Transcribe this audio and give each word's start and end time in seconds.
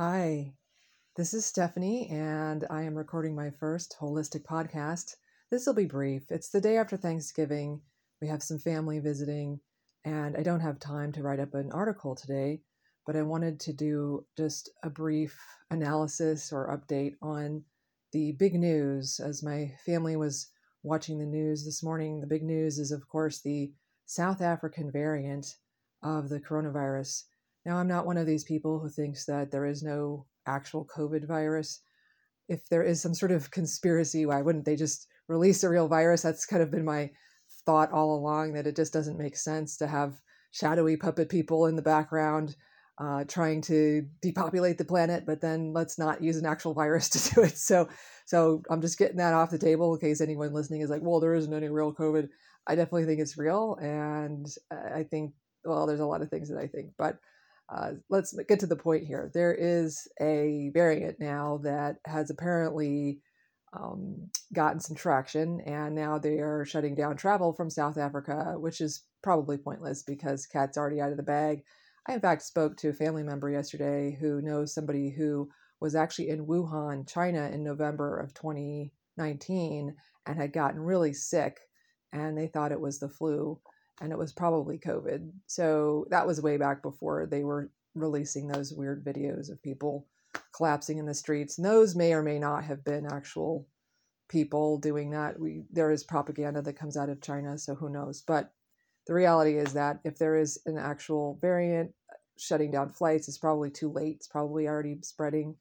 Hi, 0.00 0.52
this 1.16 1.34
is 1.34 1.44
Stephanie, 1.44 2.08
and 2.08 2.64
I 2.70 2.82
am 2.82 2.94
recording 2.94 3.34
my 3.34 3.50
first 3.50 3.96
holistic 4.00 4.44
podcast. 4.44 5.16
This 5.50 5.66
will 5.66 5.74
be 5.74 5.86
brief. 5.86 6.30
It's 6.30 6.50
the 6.50 6.60
day 6.60 6.76
after 6.76 6.96
Thanksgiving. 6.96 7.80
We 8.22 8.28
have 8.28 8.40
some 8.40 8.60
family 8.60 9.00
visiting, 9.00 9.58
and 10.04 10.36
I 10.36 10.44
don't 10.44 10.60
have 10.60 10.78
time 10.78 11.10
to 11.14 11.22
write 11.24 11.40
up 11.40 11.52
an 11.54 11.72
article 11.72 12.14
today, 12.14 12.60
but 13.06 13.16
I 13.16 13.22
wanted 13.22 13.58
to 13.58 13.72
do 13.72 14.24
just 14.36 14.70
a 14.84 14.88
brief 14.88 15.36
analysis 15.72 16.52
or 16.52 16.78
update 16.78 17.14
on 17.20 17.64
the 18.12 18.36
big 18.38 18.54
news. 18.54 19.18
As 19.18 19.42
my 19.42 19.74
family 19.84 20.14
was 20.14 20.48
watching 20.84 21.18
the 21.18 21.26
news 21.26 21.64
this 21.64 21.82
morning, 21.82 22.20
the 22.20 22.26
big 22.28 22.44
news 22.44 22.78
is, 22.78 22.92
of 22.92 23.08
course, 23.08 23.40
the 23.40 23.72
South 24.06 24.42
African 24.42 24.92
variant 24.92 25.56
of 26.04 26.28
the 26.28 26.38
coronavirus. 26.38 27.24
Now, 27.68 27.76
I'm 27.76 27.86
not 27.86 28.06
one 28.06 28.16
of 28.16 28.26
these 28.26 28.44
people 28.44 28.78
who 28.78 28.88
thinks 28.88 29.26
that 29.26 29.50
there 29.50 29.66
is 29.66 29.82
no 29.82 30.24
actual 30.46 30.86
COVID 30.86 31.28
virus. 31.28 31.82
If 32.48 32.66
there 32.70 32.82
is 32.82 33.02
some 33.02 33.12
sort 33.12 33.30
of 33.30 33.50
conspiracy, 33.50 34.24
why 34.24 34.40
wouldn't 34.40 34.64
they 34.64 34.74
just 34.74 35.06
release 35.28 35.62
a 35.62 35.68
real 35.68 35.86
virus? 35.86 36.22
That's 36.22 36.46
kind 36.46 36.62
of 36.62 36.70
been 36.70 36.86
my 36.86 37.10
thought 37.66 37.92
all 37.92 38.14
along 38.14 38.54
that 38.54 38.66
it 38.66 38.74
just 38.74 38.94
doesn't 38.94 39.18
make 39.18 39.36
sense 39.36 39.76
to 39.76 39.86
have 39.86 40.18
shadowy 40.50 40.96
puppet 40.96 41.28
people 41.28 41.66
in 41.66 41.76
the 41.76 41.82
background 41.82 42.56
uh, 42.98 43.24
trying 43.24 43.60
to 43.60 44.06
depopulate 44.22 44.78
the 44.78 44.86
planet, 44.86 45.26
but 45.26 45.42
then 45.42 45.74
let's 45.74 45.98
not 45.98 46.22
use 46.22 46.38
an 46.38 46.46
actual 46.46 46.72
virus 46.82 47.10
to 47.10 47.34
do 47.34 47.42
it. 47.42 47.58
So, 47.58 47.90
so 48.24 48.62
I'm 48.70 48.80
just 48.80 48.96
getting 48.96 49.18
that 49.18 49.34
off 49.34 49.50
the 49.50 49.58
table 49.58 49.92
in 49.92 50.00
case 50.00 50.22
anyone 50.22 50.54
listening 50.54 50.80
is 50.80 50.88
like, 50.88 51.02
"Well, 51.02 51.20
there 51.20 51.34
isn't 51.34 51.52
any 51.52 51.68
real 51.68 51.92
COVID." 51.92 52.30
I 52.66 52.76
definitely 52.76 53.04
think 53.04 53.20
it's 53.20 53.36
real, 53.36 53.76
and 53.78 54.46
I 54.72 55.02
think 55.02 55.34
well, 55.66 55.86
there's 55.86 56.00
a 56.00 56.06
lot 56.06 56.22
of 56.22 56.30
things 56.30 56.48
that 56.48 56.58
I 56.58 56.66
think, 56.66 56.92
but 56.96 57.18
uh, 57.68 57.92
let's 58.08 58.34
get 58.48 58.60
to 58.60 58.66
the 58.66 58.76
point 58.76 59.04
here. 59.04 59.30
There 59.34 59.54
is 59.54 60.08
a 60.20 60.70
variant 60.72 61.20
now 61.20 61.60
that 61.64 61.96
has 62.06 62.30
apparently 62.30 63.20
um, 63.74 64.30
gotten 64.54 64.80
some 64.80 64.96
traction, 64.96 65.60
and 65.60 65.94
now 65.94 66.18
they 66.18 66.38
are 66.38 66.64
shutting 66.64 66.94
down 66.94 67.16
travel 67.16 67.52
from 67.52 67.68
South 67.68 67.98
Africa, 67.98 68.54
which 68.56 68.80
is 68.80 69.04
probably 69.22 69.58
pointless 69.58 70.02
because 70.02 70.46
cat's 70.46 70.78
already 70.78 71.00
out 71.00 71.10
of 71.10 71.18
the 71.18 71.22
bag. 71.22 71.62
I, 72.06 72.14
in 72.14 72.20
fact, 72.20 72.42
spoke 72.42 72.76
to 72.78 72.88
a 72.88 72.94
family 72.94 73.22
member 73.22 73.50
yesterday 73.50 74.16
who 74.18 74.40
knows 74.40 74.72
somebody 74.72 75.10
who 75.10 75.50
was 75.80 75.94
actually 75.94 76.30
in 76.30 76.46
Wuhan, 76.46 77.06
China, 77.06 77.50
in 77.52 77.62
November 77.62 78.18
of 78.18 78.32
2019 78.32 79.94
and 80.26 80.38
had 80.38 80.52
gotten 80.52 80.80
really 80.80 81.12
sick, 81.12 81.58
and 82.12 82.36
they 82.36 82.46
thought 82.46 82.72
it 82.72 82.80
was 82.80 82.98
the 82.98 83.08
flu 83.08 83.60
and 84.00 84.12
it 84.12 84.18
was 84.18 84.32
probably 84.32 84.78
COVID. 84.78 85.30
So 85.46 86.06
that 86.10 86.26
was 86.26 86.40
way 86.40 86.56
back 86.56 86.82
before 86.82 87.26
they 87.26 87.44
were 87.44 87.70
releasing 87.94 88.48
those 88.48 88.72
weird 88.72 89.04
videos 89.04 89.50
of 89.50 89.62
people 89.62 90.06
collapsing 90.54 90.98
in 90.98 91.06
the 91.06 91.14
streets. 91.14 91.58
And 91.58 91.66
those 91.66 91.96
may 91.96 92.12
or 92.12 92.22
may 92.22 92.38
not 92.38 92.64
have 92.64 92.84
been 92.84 93.06
actual 93.06 93.66
people 94.28 94.78
doing 94.78 95.10
that. 95.10 95.38
We 95.38 95.64
there 95.70 95.90
is 95.90 96.04
propaganda 96.04 96.62
that 96.62 96.78
comes 96.78 96.96
out 96.96 97.08
of 97.08 97.22
China, 97.22 97.58
so 97.58 97.74
who 97.74 97.88
knows? 97.88 98.22
But 98.26 98.52
the 99.06 99.14
reality 99.14 99.56
is 99.56 99.72
that 99.72 100.00
if 100.04 100.18
there 100.18 100.36
is 100.36 100.60
an 100.66 100.78
actual 100.78 101.38
variant 101.40 101.92
shutting 102.38 102.70
down 102.70 102.90
flights, 102.90 103.26
it's 103.26 103.38
probably 103.38 103.70
too 103.70 103.90
late. 103.90 104.16
It's 104.16 104.28
probably 104.28 104.68
already 104.68 104.98
spreading. 105.02 105.56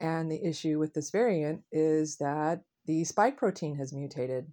And 0.00 0.30
the 0.30 0.42
issue 0.44 0.78
with 0.78 0.94
this 0.94 1.10
variant 1.10 1.62
is 1.72 2.16
that 2.18 2.62
the 2.86 3.04
spike 3.04 3.36
protein 3.36 3.76
has 3.76 3.92
mutated 3.92 4.46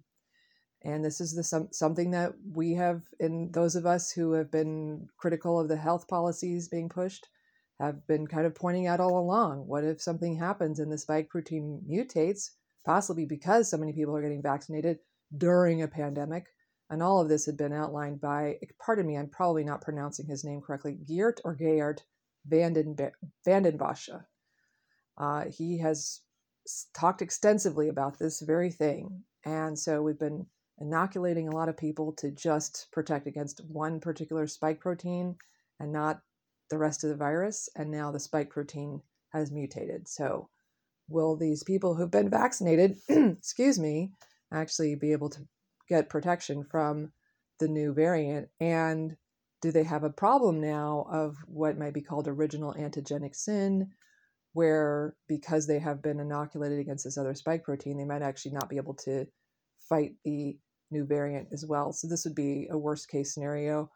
and 0.84 1.04
this 1.04 1.20
is 1.20 1.34
the 1.34 1.44
some, 1.44 1.68
something 1.70 2.10
that 2.10 2.32
we 2.52 2.74
have 2.74 3.02
in 3.20 3.50
those 3.52 3.76
of 3.76 3.86
us 3.86 4.10
who 4.10 4.32
have 4.32 4.50
been 4.50 5.08
critical 5.16 5.60
of 5.60 5.68
the 5.68 5.76
health 5.76 6.08
policies 6.08 6.68
being 6.68 6.88
pushed 6.88 7.28
have 7.80 8.06
been 8.06 8.26
kind 8.26 8.46
of 8.46 8.54
pointing 8.54 8.86
out 8.86 9.00
all 9.00 9.18
along 9.18 9.66
what 9.66 9.84
if 9.84 10.00
something 10.00 10.36
happens 10.36 10.78
and 10.78 10.90
the 10.90 10.98
spike 10.98 11.28
protein 11.28 11.80
mutates 11.88 12.50
possibly 12.84 13.24
because 13.24 13.70
so 13.70 13.76
many 13.76 13.92
people 13.92 14.16
are 14.16 14.22
getting 14.22 14.42
vaccinated 14.42 14.98
during 15.36 15.82
a 15.82 15.88
pandemic 15.88 16.46
and 16.90 17.02
all 17.02 17.20
of 17.20 17.28
this 17.28 17.46
had 17.46 17.56
been 17.56 17.72
outlined 17.72 18.20
by 18.20 18.56
pardon 18.84 19.06
me 19.06 19.16
i'm 19.16 19.28
probably 19.28 19.64
not 19.64 19.82
pronouncing 19.82 20.26
his 20.26 20.44
name 20.44 20.60
correctly 20.60 20.98
geert 21.06 21.40
or 21.44 21.54
geert 21.54 22.02
vanden 22.46 22.96
vandenbosche. 23.46 24.24
Uh, 25.16 25.44
he 25.44 25.78
has 25.78 26.20
talked 26.94 27.22
extensively 27.22 27.88
about 27.88 28.18
this 28.18 28.40
very 28.40 28.70
thing 28.70 29.22
and 29.44 29.78
so 29.78 30.02
we've 30.02 30.18
been 30.18 30.46
inoculating 30.82 31.46
a 31.46 31.54
lot 31.54 31.68
of 31.68 31.76
people 31.76 32.12
to 32.12 32.30
just 32.32 32.88
protect 32.90 33.28
against 33.28 33.64
one 33.68 34.00
particular 34.00 34.48
spike 34.48 34.80
protein 34.80 35.36
and 35.78 35.92
not 35.92 36.20
the 36.70 36.76
rest 36.76 37.04
of 37.04 37.10
the 37.10 37.16
virus. 37.16 37.68
And 37.76 37.90
now 37.90 38.10
the 38.10 38.18
spike 38.18 38.50
protein 38.50 39.00
has 39.32 39.52
mutated. 39.52 40.08
So, 40.08 40.48
will 41.08 41.36
these 41.36 41.62
people 41.62 41.94
who've 41.94 42.10
been 42.10 42.28
vaccinated, 42.28 42.96
excuse 43.08 43.78
me, 43.78 44.10
actually 44.52 44.96
be 44.96 45.12
able 45.12 45.30
to 45.30 45.40
get 45.88 46.08
protection 46.08 46.64
from 46.64 47.12
the 47.60 47.68
new 47.68 47.94
variant? 47.94 48.48
And 48.60 49.16
do 49.60 49.70
they 49.70 49.84
have 49.84 50.02
a 50.02 50.10
problem 50.10 50.60
now 50.60 51.06
of 51.10 51.36
what 51.46 51.78
might 51.78 51.94
be 51.94 52.02
called 52.02 52.26
original 52.26 52.74
antigenic 52.74 53.36
sin, 53.36 53.92
where 54.52 55.14
because 55.28 55.68
they 55.68 55.78
have 55.78 56.02
been 56.02 56.18
inoculated 56.18 56.80
against 56.80 57.04
this 57.04 57.16
other 57.16 57.34
spike 57.34 57.62
protein, 57.62 57.98
they 57.98 58.04
might 58.04 58.22
actually 58.22 58.52
not 58.52 58.68
be 58.68 58.78
able 58.78 58.94
to 58.94 59.26
fight 59.88 60.14
the 60.24 60.56
new 60.92 61.04
variant 61.04 61.48
as 61.52 61.64
well. 61.66 61.92
So 61.92 62.06
this 62.06 62.24
would 62.24 62.34
be 62.34 62.68
a 62.70 62.78
worst 62.78 63.08
case 63.08 63.34
scenario. 63.34 63.90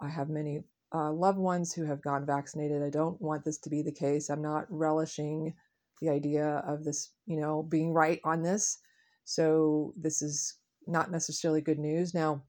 I 0.00 0.08
have 0.08 0.28
many 0.28 0.62
uh, 0.94 1.12
loved 1.12 1.38
ones 1.38 1.72
who 1.72 1.84
have 1.84 2.02
gone 2.02 2.26
vaccinated. 2.26 2.82
I 2.82 2.90
don't 2.90 3.20
want 3.20 3.44
this 3.44 3.58
to 3.58 3.70
be 3.70 3.82
the 3.82 3.92
case. 3.92 4.30
I'm 4.30 4.42
not 4.42 4.66
relishing 4.70 5.54
the 6.00 6.08
idea 6.08 6.62
of 6.66 6.84
this, 6.84 7.12
you 7.26 7.40
know, 7.40 7.62
being 7.62 7.92
right 7.92 8.20
on 8.24 8.42
this. 8.42 8.78
So 9.24 9.92
this 10.00 10.22
is 10.22 10.56
not 10.86 11.10
necessarily 11.10 11.60
good 11.60 11.78
news. 11.78 12.14
Now, 12.14 12.44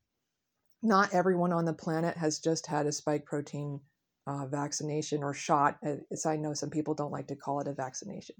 not 0.82 1.14
everyone 1.14 1.52
on 1.52 1.66
the 1.66 1.74
planet 1.74 2.16
has 2.18 2.40
just 2.40 2.68
had 2.68 2.86
a 2.86 2.92
spike 2.92 3.26
protein 3.26 3.82
uh, 4.28 4.46
vaccination 4.46 5.24
or 5.24 5.34
shot. 5.34 5.78
As 5.84 6.26
I 6.26 6.38
know, 6.38 6.54
some 6.54 6.70
people 6.70 6.94
don't 6.94 7.12
like 7.12 7.28
to 7.28 7.36
call 7.36 7.60
it 7.60 7.68
a 7.68 7.74
vaccination. 7.74 8.36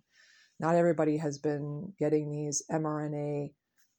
Not 0.60 0.76
everybody 0.76 1.18
has 1.18 1.38
been 1.38 1.94
getting 2.00 2.32
these 2.32 2.64
mRNA 2.72 3.54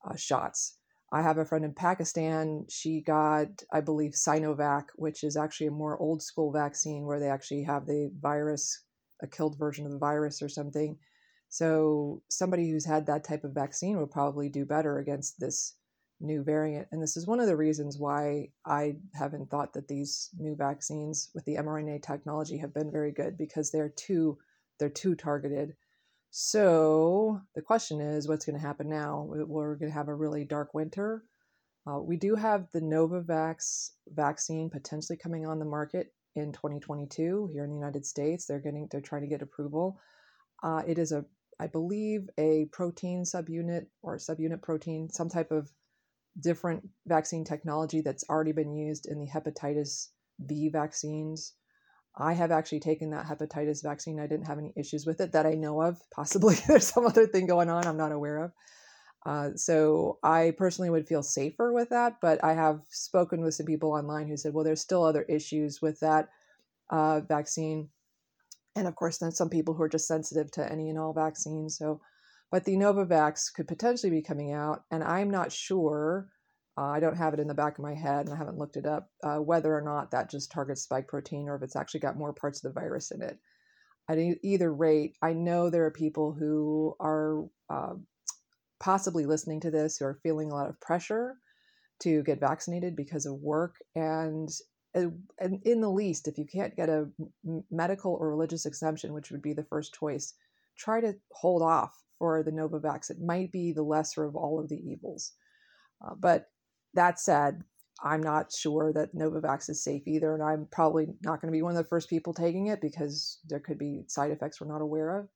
uh, 0.09 0.17
shots. 0.17 0.79
I 1.13 1.23
have 1.23 1.39
a 1.39 1.45
friend 1.45 1.65
in 1.65 1.75
Pakistan. 1.75 2.67
She 2.69 3.01
got, 3.01 3.63
I 3.73 3.81
believe, 3.81 4.13
Sinovac, 4.13 4.85
which 4.95 5.25
is 5.25 5.37
actually 5.37 5.67
a 5.67 5.73
more 5.73 5.99
old 5.99 6.23
school 6.23 6.53
vaccine 6.53 7.05
where 7.05 7.19
they 7.19 7.29
actually 7.29 7.65
have 7.65 7.87
the 7.87 8.13
virus, 8.21 8.85
a 9.23 9.27
killed 9.27 9.59
version 9.59 9.87
of 9.87 9.93
the 9.93 9.99
virus 9.99 10.41
or 10.41 10.49
something. 10.49 10.97
So 11.49 12.23
somebody 12.29 12.71
who's 12.71 12.87
had 12.87 13.07
that 13.07 13.25
type 13.25 13.43
of 13.43 13.53
vaccine 13.53 13.99
would 13.99 14.13
probably 14.13 14.49
do 14.49 14.65
better 14.65 14.99
against 14.99 15.41
this 15.41 15.75
new 16.21 16.45
variant. 16.45 16.87
And 16.93 17.03
this 17.03 17.17
is 17.17 17.27
one 17.27 17.41
of 17.41 17.47
the 17.47 17.57
reasons 17.57 17.99
why 17.99 18.51
I 18.65 18.97
haven't 19.15 19.51
thought 19.51 19.73
that 19.73 19.89
these 19.89 20.31
new 20.39 20.55
vaccines 20.55 21.31
with 21.35 21.45
the 21.45 21.57
mRNA 21.57 22.03
technology 22.03 22.59
have 22.59 22.75
been 22.75 22.93
very 22.93 23.11
good 23.11 23.37
because 23.37 23.71
they're 23.71 23.89
too 23.89 24.39
they're 24.79 24.89
too 24.89 25.15
targeted. 25.15 25.75
So 26.31 27.41
the 27.55 27.63
question 27.63 28.01
is, 28.01 28.29
what's 28.29 28.47
going 28.47 28.59
to 28.59 28.67
happen 28.67 28.89
now? 28.89 29.27
We're 29.29 29.75
going 29.75 29.91
to 29.91 29.97
have 29.97 30.09
a 30.09 30.15
really 30.15 30.45
dark 30.45 30.75
winter. 30.75 31.25
Uh, 31.87 31.99
we 31.99 32.17
do 32.17 32.37
have 32.37 32.67
the 32.73 32.81
Novavax 32.81 33.91
vaccine 34.09 34.71
potentially 34.71 35.17
coming 35.17 35.47
on 35.47 35.59
the 35.59 35.65
market 35.65 36.13
in 36.37 36.53
2022 36.53 37.51
here 37.53 37.65
in 37.65 37.71
the 37.71 37.77
United 37.77 38.07
States. 38.07 38.47
They're 38.47 38.61
getting, 38.61 38.87
they're 38.91 39.01
trying 39.01 39.23
to 39.23 39.29
get 39.29 39.43
approval. 39.43 39.99
Uh, 40.63 40.83
it 40.87 40.99
is 40.99 41.11
a, 41.11 41.25
I 41.59 41.67
believe, 41.67 42.29
a 42.39 42.67
protein 42.71 43.25
subunit 43.25 43.87
or 44.03 44.19
subunit 44.19 44.63
protein, 44.63 45.09
some 45.11 45.29
type 45.29 45.51
of 45.51 45.71
different 46.41 46.87
vaccine 47.07 47.45
technology 47.45 48.03
that's 48.03 48.25
already 48.29 48.53
been 48.53 48.73
used 48.73 49.07
in 49.07 49.19
the 49.19 49.27
hepatitis 49.27 50.09
B 50.47 50.69
vaccines. 50.69 51.55
I 52.21 52.35
have 52.35 52.51
actually 52.51 52.81
taken 52.81 53.11
that 53.11 53.27
hepatitis 53.27 53.83
vaccine. 53.83 54.21
I 54.21 54.27
didn't 54.27 54.47
have 54.47 54.59
any 54.59 54.73
issues 54.77 55.07
with 55.07 55.21
it 55.21 55.33
that 55.33 55.47
I 55.47 55.55
know 55.55 55.83
of. 55.83 56.01
Possibly 56.15 56.57
there's 56.67 56.87
some 56.87 57.07
other 57.07 57.27
thing 57.27 57.47
going 57.47 57.69
on 57.69 57.87
I'm 57.87 57.97
not 57.97 58.13
aware 58.13 58.45
of. 58.45 58.53
Uh, 59.27 59.51
so 59.55 60.19
I 60.23 60.55
personally 60.57 60.91
would 60.91 61.07
feel 61.07 61.23
safer 61.23 61.73
with 61.73 61.91
that, 61.91 62.17
but 62.23 62.43
I 62.43 62.55
have 62.55 62.81
spoken 62.89 63.43
with 63.43 63.55
some 63.55 63.67
people 63.67 63.93
online 63.93 64.29
who 64.29 64.37
said, 64.37 64.55
well, 64.55 64.65
there's 64.65 64.81
still 64.81 65.05
other 65.05 65.23
issues 65.23 65.83
with 65.83 66.01
that 66.01 66.31
uh, 66.89 67.21
vaccine. 67.21 67.91
And 68.75 68.87
of 68.87 68.97
course, 68.97 69.19
then 69.19 69.31
some 69.31 69.51
people 69.51 69.75
who 69.75 69.83
are 69.83 69.89
just 69.89 70.09
sensitive 70.09 70.51
to 70.53 70.73
any 70.73 70.89
and 70.89 70.99
all 70.99 71.13
vaccines. 71.13 71.77
So, 71.77 72.01
but 72.51 72.65
the 72.65 72.77
Novavax 72.77 73.53
could 73.55 73.69
potentially 73.69 74.11
be 74.11 74.23
coming 74.23 74.53
out, 74.53 74.85
and 74.91 75.05
I'm 75.05 75.31
not 75.31 75.53
sure 75.53 76.29
uh, 76.81 76.85
I 76.85 76.99
don't 76.99 77.17
have 77.17 77.35
it 77.35 77.41
in 77.41 77.47
the 77.47 77.53
back 77.53 77.77
of 77.77 77.85
my 77.85 77.95
head 77.95 78.27
and 78.27 78.35
I 78.35 78.39
haven't 78.39 78.57
looked 78.57 78.79
it 78.79 78.87
up 78.87 79.11
uh, 79.23 79.37
whether 79.37 79.77
or 79.77 79.83
not 79.83 80.11
that 80.13 80.31
just 80.31 80.51
targets 80.51 80.81
spike 80.81 81.09
protein 81.09 81.47
or 81.47 81.57
if 81.57 81.63
it's 81.63 81.77
actually 81.77 82.01
got 82.01 82.17
more 82.17 82.33
parts 82.33 82.65
of 82.65 82.73
the 82.73 82.81
virus 82.81 83.11
in 83.11 83.21
it. 83.21 83.39
At 84.09 84.19
either 84.43 84.73
rate, 84.73 85.15
I 85.21 85.35
know 85.35 85.69
there 85.69 85.85
are 85.85 85.91
people 85.91 86.33
who 86.33 86.97
are 86.99 87.45
uh, 87.69 87.95
possibly 88.81 89.27
listening 89.27 89.61
to 89.61 89.71
this 89.71 89.99
who 89.99 90.07
are 90.07 90.21
feeling 90.23 90.51
a 90.51 90.55
lot 90.55 90.71
of 90.71 90.81
pressure 90.81 91.35
to 92.01 92.23
get 92.23 92.41
vaccinated 92.41 92.97
because 92.97 93.27
of 93.27 93.35
work. 93.35 93.77
And 93.95 94.49
in 94.95 95.81
the 95.81 95.91
least, 95.91 96.29
if 96.29 96.39
you 96.39 96.47
can't 96.47 96.75
get 96.75 96.89
a 96.89 97.11
medical 97.71 98.15
or 98.15 98.31
religious 98.31 98.65
exemption, 98.65 99.13
which 99.13 99.31
would 99.31 99.43
be 99.43 99.53
the 99.53 99.65
first 99.65 99.95
choice, 99.95 100.33
try 100.79 101.03
to 101.03 101.15
hold 101.33 101.63
off 101.63 101.93
for 102.19 102.43
the 102.43 102.51
Novavax. 102.51 103.11
It 103.11 103.21
might 103.21 103.53
be 103.53 103.73
the 103.73 103.83
lesser 103.83 104.25
of 104.25 104.35
all 104.35 104.59
of 104.59 104.71
the 104.71 104.81
evils. 104.91 105.35
Uh, 106.03 106.15
but 106.19 106.47
that 106.95 107.19
said, 107.19 107.63
I'm 108.03 108.23
not 108.23 108.53
sure 108.53 108.93
that 108.95 109.15
Novavax 109.15 109.69
is 109.69 109.85
safe 109.85 110.03
either, 110.07 110.33
and 110.35 110.43
I'm 110.43 110.67
probably 110.71 111.07
not 111.23 111.41
going 111.41 111.53
to 111.53 111.57
be 111.57 111.63
one 111.63 111.77
of 111.77 111.83
the 111.83 111.89
first 111.89 112.09
people 112.09 112.33
taking 112.33 112.69
it 112.69 112.81
because 112.81 113.39
there 113.49 113.61
could 113.61 113.79
be 113.79 114.05
side 114.09 114.31
effects 114.31 114.61
we're 114.61 114.73
not 114.73 114.81
aware 114.81 115.19
of. 115.19 115.29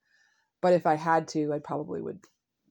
But 0.63 0.73
if 0.73 0.87
I 0.87 0.95
had 0.95 1.29
to, 1.29 1.53
I 1.53 1.59
probably 1.59 2.01
would, 2.01 2.21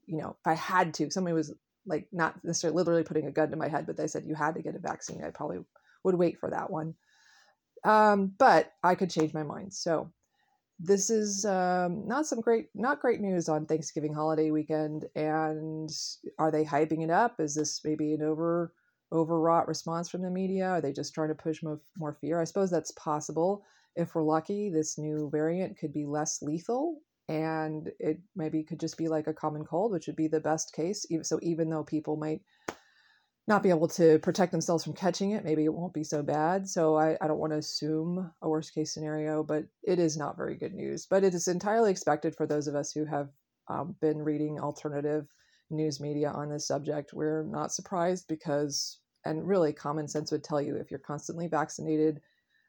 you 0.07 0.18
know, 0.18 0.35
if 0.39 0.47
I 0.47 0.56
had 0.56 0.95
to, 0.95 1.12
somebody 1.12 1.35
was 1.35 1.53
like 1.85 2.07
not 2.12 2.44
necessarily 2.44 2.77
literally 2.77 3.03
putting 3.03 3.27
a 3.27 3.31
gun 3.31 3.51
to 3.51 3.57
my 3.57 3.68
head, 3.68 3.85
but 3.85 3.97
they 3.97 4.07
said 4.07 4.25
you 4.25 4.35
had 4.35 4.56
to 4.56 4.63
get 4.63 4.75
a 4.75 4.80
vaccine, 4.80 5.24
I 5.24 5.29
probably 5.29 5.59
would 6.03 6.15
wait 6.15 6.39
for 6.39 6.50
that 6.50 6.71
one. 6.71 6.95
Um, 7.83 8.33
but 8.38 8.71
I 8.83 8.95
could 8.95 9.12
change 9.12 9.33
my 9.33 9.44
mind. 9.44 9.74
So 9.74 10.12
this 10.83 11.09
is 11.09 11.45
um, 11.45 12.06
not 12.06 12.25
some 12.25 12.41
great, 12.41 12.68
not 12.75 13.00
great 13.00 13.21
news 13.21 13.47
on 13.47 13.65
Thanksgiving 13.65 14.13
holiday 14.13 14.51
weekend. 14.51 15.06
And 15.15 15.89
are 16.38 16.51
they 16.51 16.65
hyping 16.65 17.03
it 17.03 17.09
up? 17.09 17.39
Is 17.39 17.56
this 17.56 17.80
maybe 17.85 18.13
an 18.13 18.21
over 18.21 18.74
overwrought 19.12 19.68
response 19.68 20.09
from 20.09 20.21
the 20.21 20.30
media? 20.30 20.68
Are 20.68 20.81
they 20.81 20.91
just 20.91 21.13
trying 21.13 21.30
to 21.30 21.35
push 21.35 21.63
more, 21.63 21.80
more 21.97 22.18
fear? 22.19 22.41
I 22.41 22.44
suppose 22.44 22.69
that's 22.69 22.91
possible. 22.91 23.63
If 23.95 24.13
we're 24.13 24.24
lucky, 24.24 24.69
this 24.69 24.97
new 24.97 25.30
variant 25.31 25.77
could 25.77 25.94
be 25.94 26.06
less 26.06 26.41
lethal 26.41 26.97
and 27.29 27.89
it 28.00 28.19
maybe 28.36 28.63
could 28.63 28.79
just 28.79 28.97
be 28.97 29.07
like 29.07 29.27
a 29.27 29.33
common 29.33 29.63
cold, 29.63 29.91
which 29.91 30.07
would 30.07 30.15
be 30.18 30.27
the 30.27 30.39
best 30.39 30.74
case. 30.74 31.06
So 31.21 31.39
even 31.41 31.69
though 31.69 31.83
people 31.83 32.18
might 32.18 32.41
not 33.48 33.63
be 33.63 33.69
able 33.69 33.90
to 33.90 34.19
protect 34.19 34.51
themselves 34.51 34.84
from 34.84 34.94
catching 34.94 35.31
it, 35.31 35.44
maybe 35.44 35.66
it 35.66 35.74
won't 35.74 35.94
be 35.94 36.04
so 36.04 36.24
bad. 36.24 36.68
So 36.68 36.95
I, 36.95 37.18
I 37.19 37.28
don't 37.28 37.40
want 37.40 37.51
to 37.51 37.57
assume 37.57 38.31
a 38.42 38.50
worst 38.50 38.74
case 38.74 38.94
scenario, 38.94 39.44
but 39.44 39.66
it 39.84 40.00
is 40.00 40.16
not 40.16 40.38
very 40.38 40.56
good 40.56 40.74
news. 40.74 41.06
But 41.10 41.24
it 41.24 41.34
is 41.34 41.48
entirely 41.48 41.92
expected 41.92 42.36
for 42.36 42.48
those 42.48 42.68
of 42.68 42.75
us 42.75 42.92
who 42.92 43.06
have 43.06 43.30
um, 43.68 43.95
been 44.00 44.19
reading 44.19 44.60
alternative 44.60 45.28
news 45.69 46.00
media 46.00 46.30
on 46.31 46.50
this 46.50 46.68
subject. 46.68 47.12
We're 47.13 47.44
not 47.44 47.74
surprised 47.74 48.25
because 48.30 49.00
and 49.25 49.48
really 49.48 49.74
common 49.74 50.07
sense 50.07 50.31
would 50.31 50.44
tell 50.44 50.62
you 50.62 50.75
if 50.75 50.92
you're 50.92 51.00
constantly 51.00 51.48
vaccinated 51.48 52.22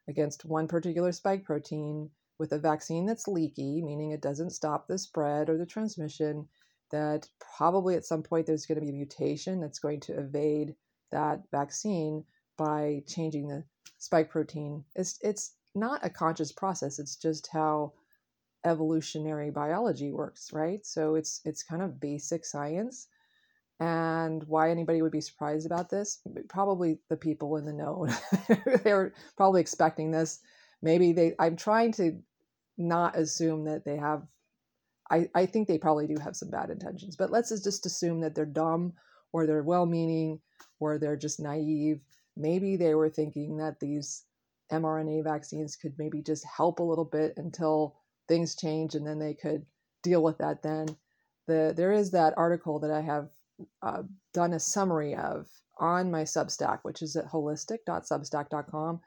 against 0.09 0.45
one 0.45 0.69
particular 0.69 1.13
spike 1.13 1.45
protein 1.45 2.11
with 2.39 2.53
a 2.53 2.59
vaccine 2.59 3.07
that's 3.07 3.29
leaky, 3.29 3.81
meaning 3.83 4.11
it 4.11 4.21
doesn't 4.21 4.51
stop 4.51 4.87
the 4.87 4.99
spread 4.99 5.49
or 5.49 5.57
the 5.57 5.67
transmission, 5.67 6.49
that 6.95 7.29
probably 7.57 7.97
at 7.97 8.05
some 8.05 8.23
point 8.23 8.47
there's 8.47 8.67
going 8.67 8.79
to 8.79 8.85
be 8.87 8.93
a 8.93 8.95
mutation 8.95 9.61
that's 9.61 9.81
going 9.81 9.99
to 9.99 10.17
evade 10.17 10.77
that 11.11 11.43
vaccine 11.51 12.25
by 12.57 13.03
changing 13.09 13.49
the 13.49 13.65
spike 13.99 14.31
protein. 14.31 14.85
It's 14.95 15.19
it's 15.21 15.57
not 15.75 16.07
a 16.07 16.11
conscious 16.11 16.53
process. 16.53 17.01
It's 17.01 17.17
just 17.17 17.49
how 17.49 17.95
evolutionary 18.65 19.51
biology 19.51 20.13
works, 20.13 20.53
right? 20.53 20.87
So 20.87 21.17
it's 21.17 21.41
it's 21.45 21.65
kind 21.65 21.83
of 21.83 21.99
basic 22.01 22.45
science 22.45 23.09
and 23.81 24.45
why 24.45 24.71
anybody 24.71 25.03
would 25.03 25.11
be 25.11 25.21
surprised 25.21 25.67
about 25.67 25.91
this 25.91 26.21
probably 26.49 27.01
the 27.11 27.17
people 27.17 27.57
in 27.57 27.65
the 27.65 27.73
know 27.73 28.07
They're 28.85 29.13
probably 29.37 29.61
expecting 29.61 30.13
this 30.13 30.39
maybe 30.81 31.13
they 31.13 31.35
i'm 31.41 31.57
trying 31.57 31.91
to 31.95 32.21
not 32.79 33.19
assume 33.19 33.65
that 33.65 33.85
they 33.85 33.97
have 33.97 34.23
i 35.11 35.27
i 35.35 35.47
think 35.47 35.67
they 35.67 35.79
probably 35.79 36.07
do 36.07 36.17
have 36.23 36.37
some 36.37 36.51
bad 36.51 36.71
intentions 36.71 37.17
but 37.17 37.31
let's 37.31 37.51
just 37.63 37.87
assume 37.87 38.21
that 38.21 38.35
they're 38.35 38.47
dumb 38.47 38.93
or 39.33 39.47
they're 39.47 39.63
well-meaning 39.63 40.41
or 40.81 40.99
they're 40.99 41.17
just 41.17 41.41
naive 41.41 42.01
maybe 42.37 42.77
they 42.77 42.95
were 42.95 43.11
thinking 43.11 43.57
that 43.57 43.81
these 43.81 44.25
mrna 44.73 45.23
vaccines 45.23 45.77
could 45.77 45.95
maybe 45.99 46.23
just 46.23 46.45
help 46.45 46.79
a 46.79 46.83
little 46.83 47.05
bit 47.05 47.35
until 47.37 47.97
things 48.29 48.55
change 48.55 48.95
and 48.95 49.07
then 49.07 49.19
they 49.19 49.35
could 49.35 49.65
deal 50.03 50.23
with 50.23 50.39
that 50.39 50.63
then 50.63 50.87
the 51.47 51.73
there 51.77 51.93
is 51.93 52.11
that 52.11 52.35
article 52.37 52.79
that 52.79 52.91
i 52.91 53.01
have 53.01 53.29
uh, 53.83 54.03
done 54.33 54.53
a 54.53 54.61
summary 54.61 55.15
of 55.15 55.47
on 55.79 56.11
my 56.11 56.23
Substack, 56.23 56.81
which 56.83 57.03
is 57.03 57.17
at 57.17 57.27
wholistic.substack.com, 57.27 59.01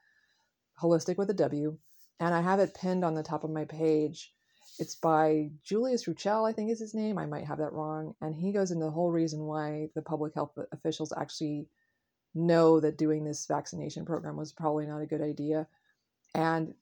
holistic 0.82 1.18
with 1.18 1.30
a 1.30 1.34
W, 1.34 1.78
and 2.20 2.34
I 2.34 2.42
have 2.42 2.60
it 2.60 2.76
pinned 2.76 3.06
on 3.06 3.16
the 3.16 3.24
top 3.24 3.44
of 3.44 3.50
my 3.50 3.66
page. 3.66 4.34
It's 4.80 4.96
by 4.96 5.50
Julius 5.64 6.06
Ruechel, 6.06 6.48
I 6.48 6.54
think 6.54 6.72
is 6.72 6.80
his 6.80 6.94
name. 6.94 7.18
I 7.18 7.26
might 7.26 7.46
have 7.46 7.58
that 7.60 7.74
wrong. 7.74 8.14
And 8.22 8.36
he 8.36 8.52
goes 8.52 8.72
into 8.72 8.86
the 8.86 8.92
whole 8.92 9.12
reason 9.12 9.42
why 9.42 9.90
the 9.96 10.02
public 10.02 10.34
health 10.34 10.58
officials 10.72 11.14
actually 11.16 11.68
know 12.36 12.80
that 12.80 12.98
doing 12.98 13.24
this 13.24 13.46
vaccination 13.48 14.06
program 14.06 14.38
was 14.38 14.52
probably 14.52 14.86
not 14.86 15.02
a 15.02 15.08
good 15.08 15.22
idea. 15.22 15.68
And 16.36 16.74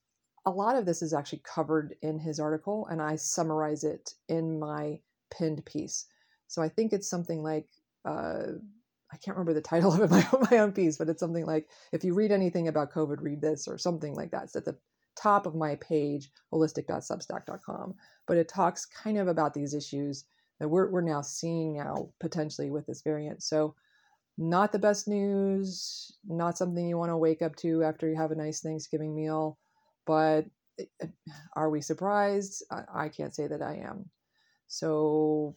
a 0.46 0.52
lot 0.52 0.76
of 0.76 0.86
this 0.86 1.02
is 1.02 1.14
actually 1.14 1.42
covered 1.44 1.96
in 2.02 2.20
his 2.20 2.40
article, 2.40 2.88
and 2.88 3.02
I 3.02 3.16
summarize 3.16 3.84
it 3.84 4.12
in 4.28 4.60
my 4.60 5.00
pinned 5.32 5.66
piece. 5.66 6.06
So 6.48 6.62
I 6.62 6.70
think 6.70 6.94
it's 6.94 7.10
something 7.10 7.42
like 7.42 7.68
uh, 8.04 8.44
I 9.12 9.18
can't 9.18 9.38
remember 9.38 9.54
the 9.54 9.62
title 9.62 9.94
of 9.94 10.02
it, 10.02 10.12
my, 10.34 10.48
my 10.52 10.58
own 10.58 10.72
piece, 10.72 10.98
but 10.98 11.10
it's 11.10 11.20
something 11.20 11.46
like 11.46 11.68
if 11.92 12.04
you 12.04 12.14
read 12.14 12.32
anything 12.32 12.68
about 12.68 12.92
COVID, 12.92 13.22
read 13.22 13.42
this 13.42 13.68
or 13.68 13.78
something 13.78 14.14
like 14.14 14.32
that. 14.32 14.44
It's 14.44 14.56
at 14.56 14.66
the 14.66 14.78
top 15.16 15.46
of 15.46 15.56
my 15.56 15.76
page, 15.76 16.32
wholistic.substack.com. 16.52 17.96
But 18.28 18.38
it 18.38 18.48
talks 18.48 18.86
kind 18.86 19.18
of 19.18 19.28
about 19.28 19.54
these 19.54 19.74
issues 19.74 20.26
that 20.60 20.70
we're, 20.70 20.90
we're 20.90 21.02
now 21.02 21.22
seeing 21.22 21.78
now 21.78 22.10
potentially 22.20 22.70
with 22.70 22.86
this 22.86 23.02
variant. 23.02 23.44
So 23.44 23.76
not 24.38 24.72
the 24.72 24.80
best 24.80 25.08
news, 25.08 26.18
not 26.28 26.58
something 26.58 26.88
you 26.88 26.98
want 26.98 27.12
to 27.12 27.18
wake 27.18 27.42
up 27.42 27.56
to 27.58 27.84
after 27.84 28.10
you 28.10 28.16
have 28.16 28.32
a 28.32 28.36
nice 28.36 28.62
Thanksgiving 28.62 29.16
meal, 29.16 29.58
but 30.06 30.46
are 31.56 31.70
we 31.70 31.82
surprised? 31.82 32.64
I, 32.70 33.06
I 33.06 33.10
can't 33.10 33.34
say 33.34 33.48
that 33.48 33.62
I 33.62 33.76
am. 33.76 34.10
So 34.68 35.56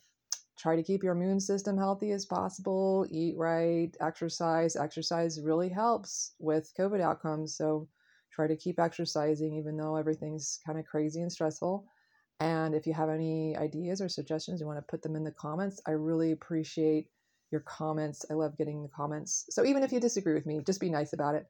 try 0.58 0.76
to 0.76 0.82
keep 0.82 1.02
your 1.02 1.14
immune 1.14 1.40
system 1.40 1.76
healthy 1.76 2.12
as 2.12 2.26
possible, 2.26 3.06
eat 3.10 3.36
right, 3.36 3.90
exercise. 4.00 4.76
Exercise 4.76 5.40
really 5.40 5.68
helps 5.68 6.34
with 6.38 6.72
COVID 6.78 7.00
outcomes. 7.00 7.56
So 7.56 7.88
try 8.38 8.46
to 8.46 8.56
keep 8.56 8.78
exercising, 8.78 9.52
even 9.54 9.76
though 9.76 9.96
everything's 9.96 10.60
kind 10.64 10.78
of 10.78 10.86
crazy 10.86 11.20
and 11.22 11.32
stressful. 11.32 11.84
And 12.38 12.72
if 12.72 12.86
you 12.86 12.94
have 12.94 13.08
any 13.08 13.56
ideas 13.56 14.00
or 14.00 14.08
suggestions, 14.08 14.60
you 14.60 14.66
want 14.66 14.78
to 14.78 14.88
put 14.88 15.02
them 15.02 15.16
in 15.16 15.24
the 15.24 15.32
comments. 15.32 15.80
I 15.88 15.92
really 15.92 16.30
appreciate 16.30 17.08
your 17.50 17.62
comments. 17.62 18.24
I 18.30 18.34
love 18.34 18.56
getting 18.56 18.80
the 18.84 18.88
comments. 18.90 19.46
So 19.50 19.64
even 19.64 19.82
if 19.82 19.90
you 19.90 19.98
disagree 19.98 20.34
with 20.34 20.46
me, 20.46 20.60
just 20.64 20.80
be 20.80 20.88
nice 20.88 21.14
about 21.14 21.34
it. 21.34 21.46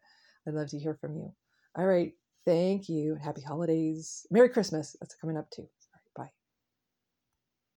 I'd 0.46 0.54
love 0.54 0.68
to 0.68 0.78
hear 0.78 0.96
from 0.98 1.14
you. 1.16 1.30
All 1.76 1.84
right. 1.86 2.12
Thank 2.46 2.88
you. 2.88 3.16
Happy 3.22 3.42
holidays. 3.42 4.26
Merry 4.30 4.48
Christmas. 4.48 4.96
That's 4.98 5.14
coming 5.14 5.36
up 5.36 5.50
too. 5.50 5.68